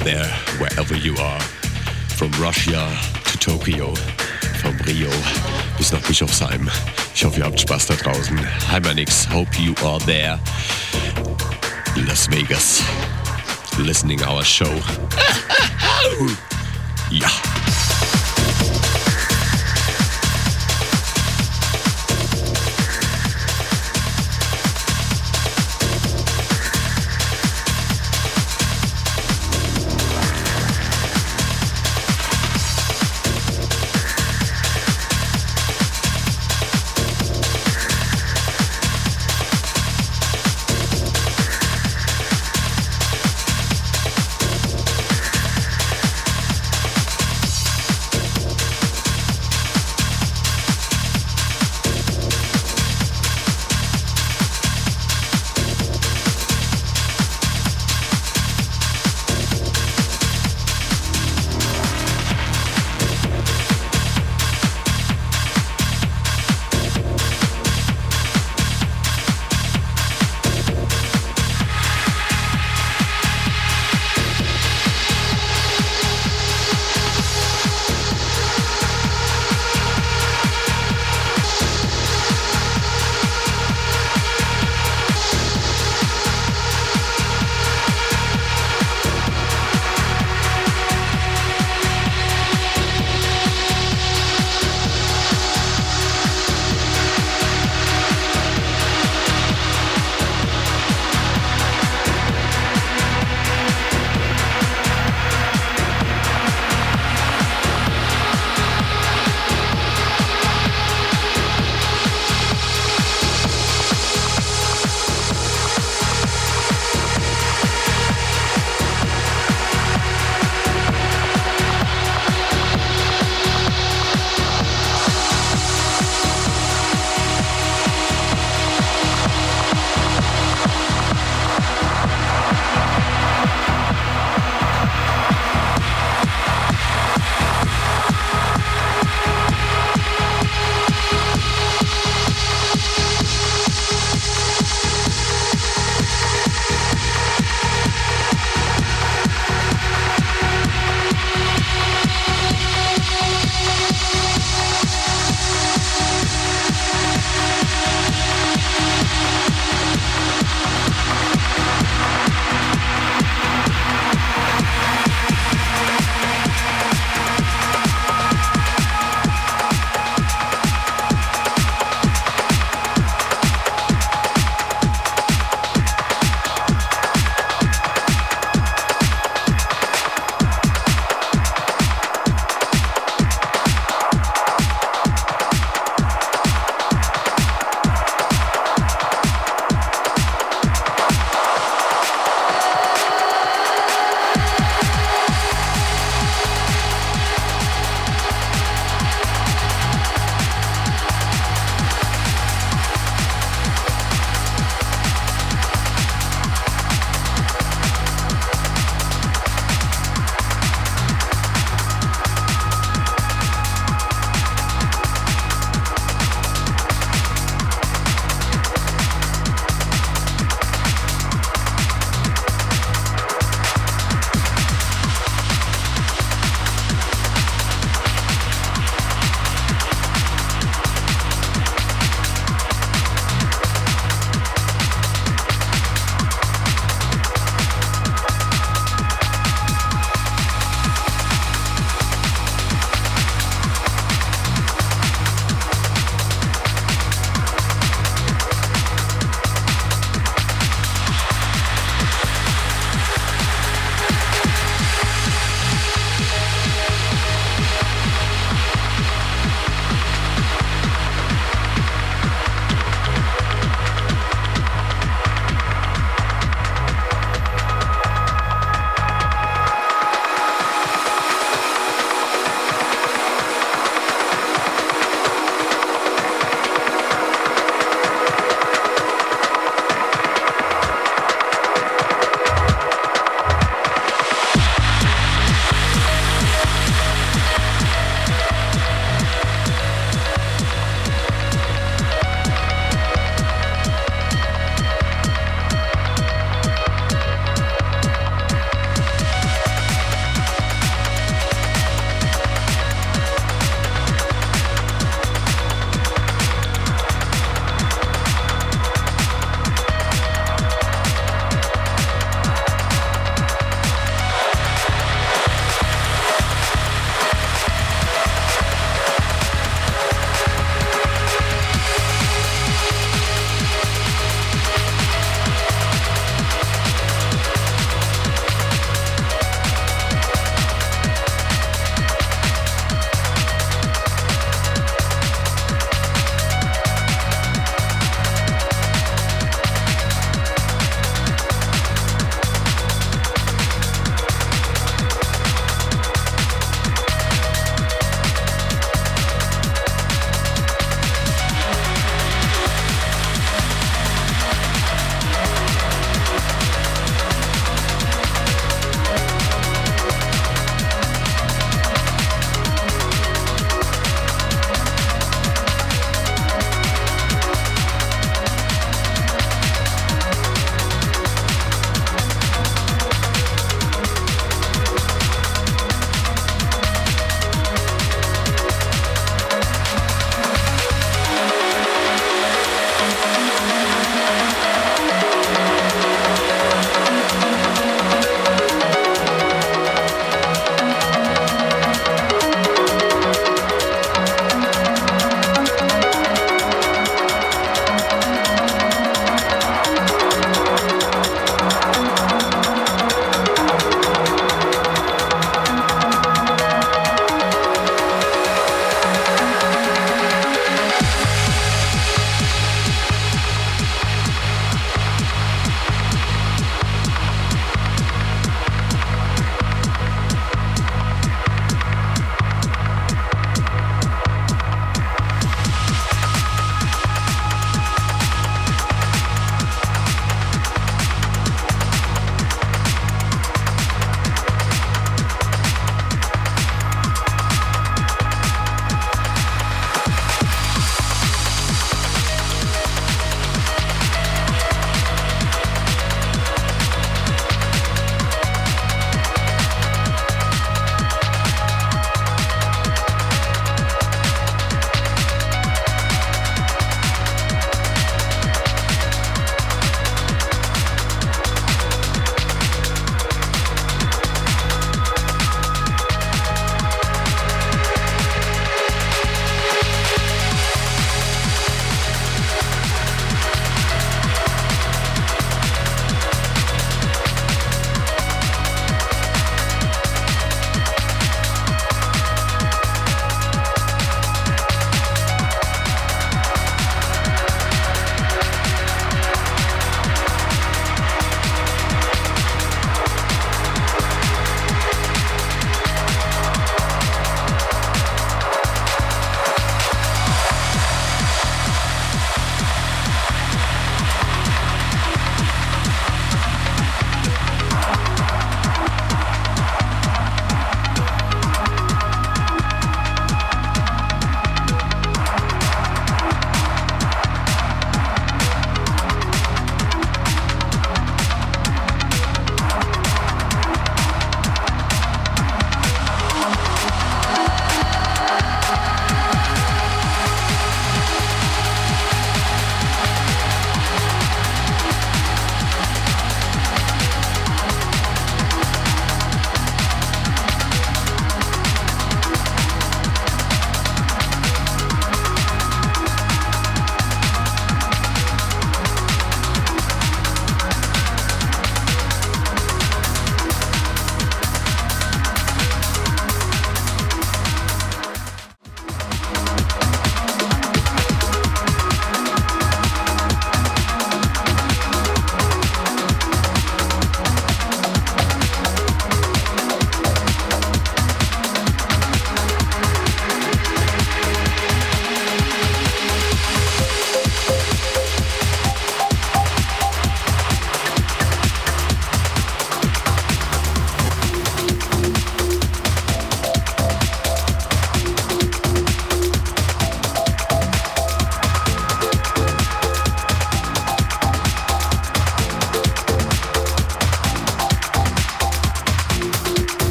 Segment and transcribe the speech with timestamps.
[0.00, 0.26] there,
[0.58, 1.40] wherever you are.
[2.16, 2.88] From Russia
[3.24, 3.94] to Tokyo,
[4.62, 5.10] vom Rio
[5.76, 6.68] bis nach Bischofsheim.
[7.14, 8.38] Ich hoffe, ihr habt Spaß da draußen.
[8.70, 9.28] Hi, Manix.
[9.30, 10.38] Hope you are there.
[12.06, 12.82] Las Vegas.
[13.78, 14.70] Listening our show.
[17.10, 17.28] ja.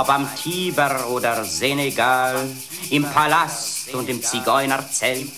[0.00, 2.48] Ob am Tiber oder Senegal,
[2.88, 5.30] im Palast und im Zigeunerzelt,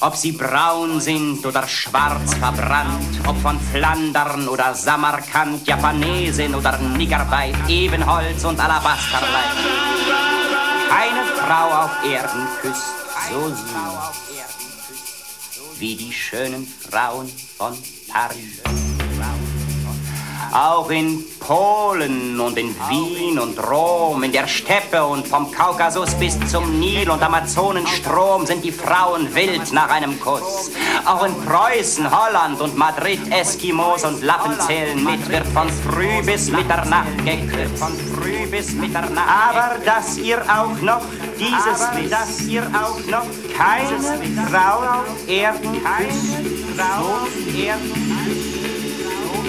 [0.00, 7.56] ob sie braun sind oder schwarz verbrannt, ob von Flandern oder Samarkand, Japanesin oder Niggerbeit,
[7.68, 9.52] Ebenholz und Alabasterlein.
[10.88, 12.86] Keine Frau auf Erden küsst
[13.28, 14.16] so süß
[15.78, 17.76] wie die schönen Frauen von
[18.10, 18.62] Paris.
[20.54, 26.36] Auch in Polen und in Wien und Rom, in der Steppe und vom Kaukasus bis
[26.50, 30.72] zum Nil und Amazonenstrom sind die Frauen wild nach einem Kuss.
[31.04, 36.50] Auch in Preußen, Holland und Madrid Eskimos und Lappen zählen mit, wird von früh bis
[36.50, 37.78] Mitternacht geküsst.
[37.78, 39.28] Von früh bis Mitternacht.
[39.48, 41.02] Aber dass ihr auch noch
[41.38, 44.00] dieses wisst, dass ihr auch noch keine
[44.50, 44.82] Frau
[45.28, 46.36] Erden küsst,
[46.76, 48.56] Frau Erden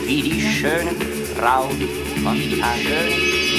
[0.08, 1.07] wie die schönen
[1.38, 1.78] Frauen
[2.24, 3.14] von schönen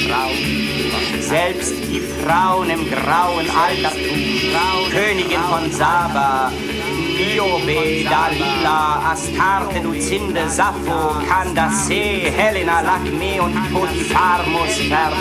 [0.07, 1.21] Frauen.
[1.21, 4.19] Selbst die Frauen im grauen Altertum,
[4.91, 6.51] Königin von Saba,
[7.17, 14.43] Niobe, Dalila, Astarte, Lucinde, Sappho, Candace, Helena, Lakme und Potiphar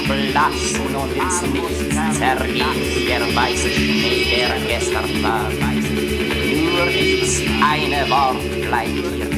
[0.06, 5.48] verblassen und ins Nichts zerriss der weiße Schnee, der gestern war.
[5.50, 9.28] Nur dieses eine Wort bleibt hier.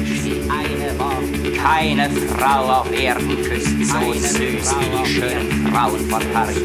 [0.49, 1.57] Eine Wort.
[1.57, 6.57] Keine Frau auf Erden küsst so süß wie die schönen Frauen von Paris.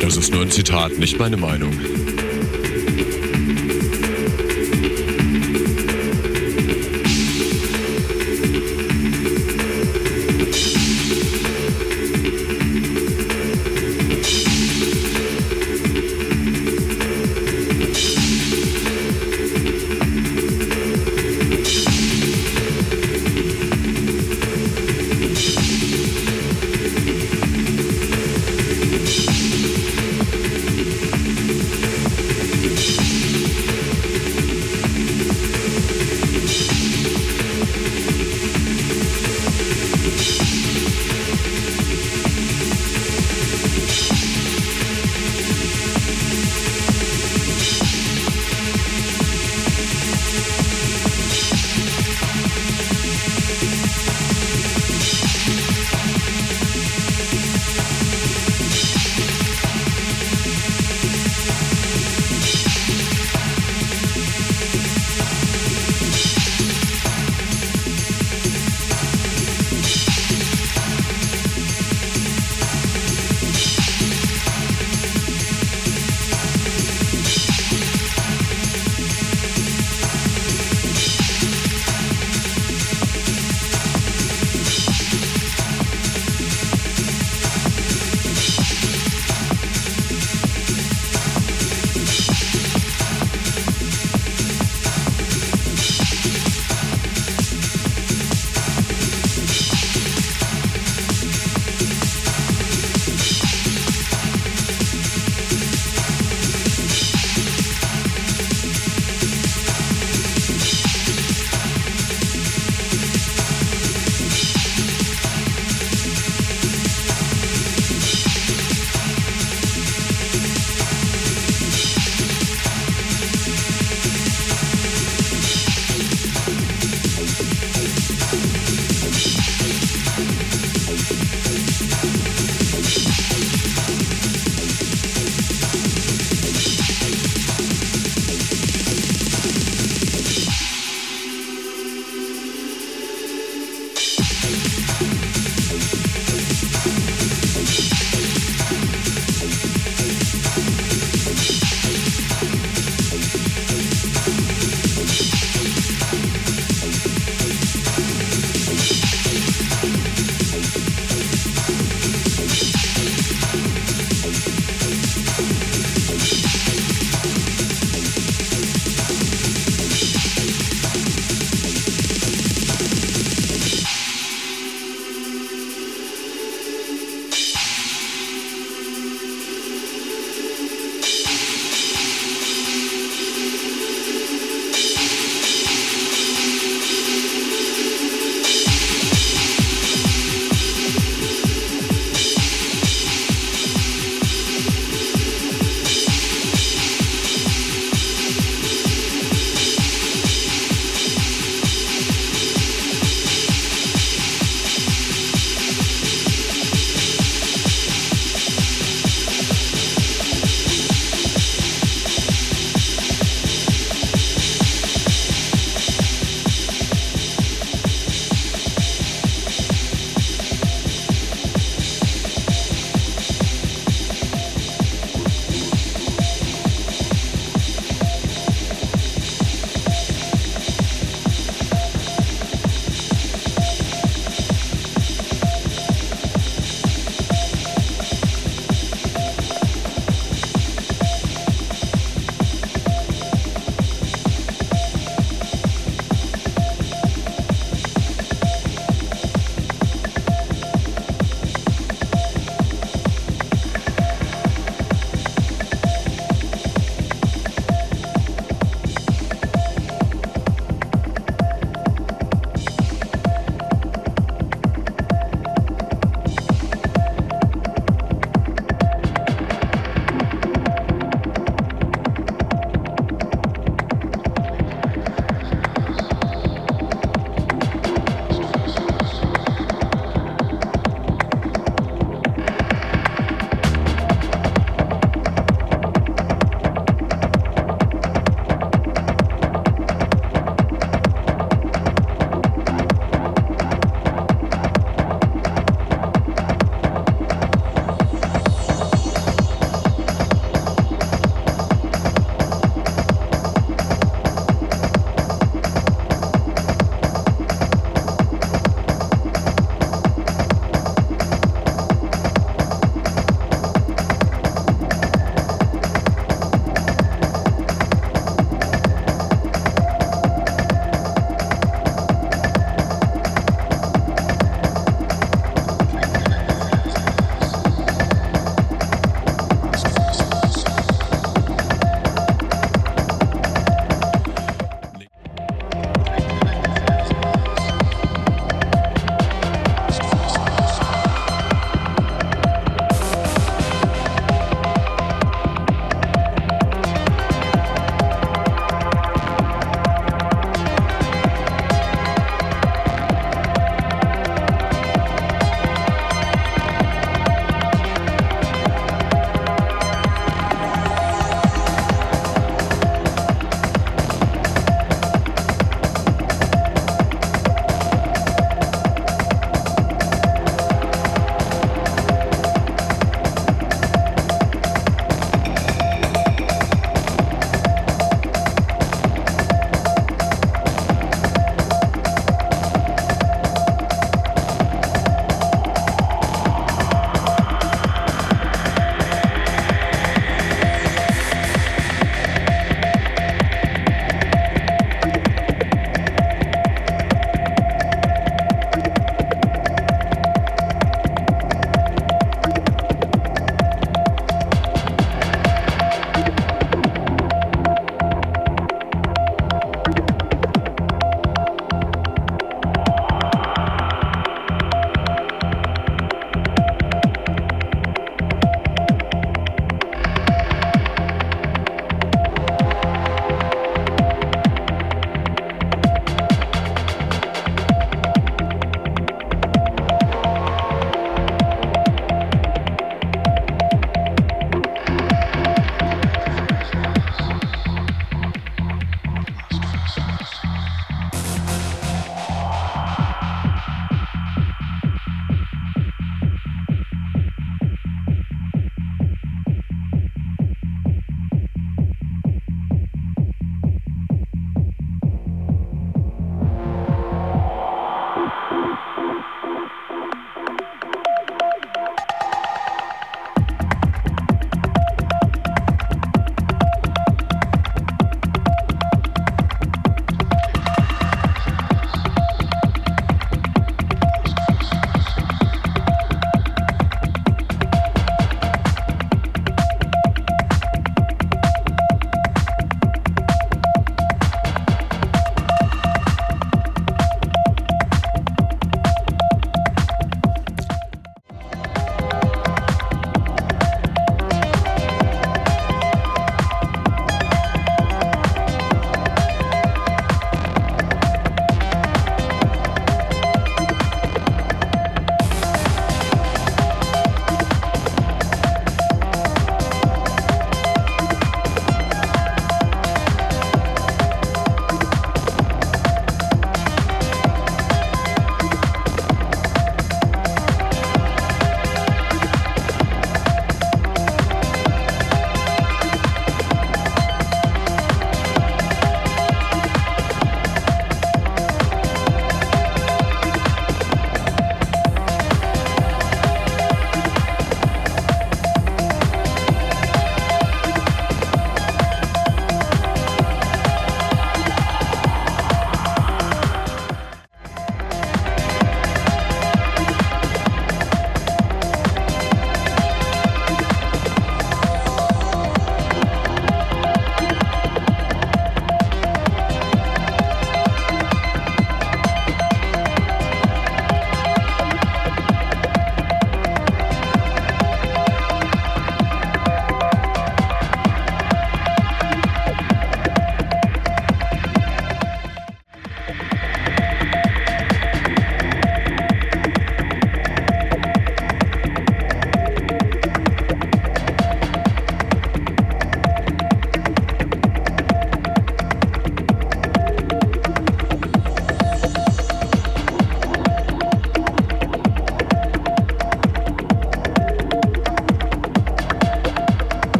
[0.00, 1.89] Das ist nur ein Zitat, nicht meine Meinung.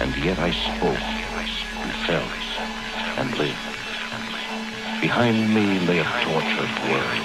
[0.00, 0.96] And yet I spoke
[1.82, 2.32] and felt
[3.18, 3.58] and lived.
[5.02, 7.20] Behind me lay a tortured world.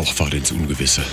[0.00, 1.04] Durchfahrt ins Ungewisse.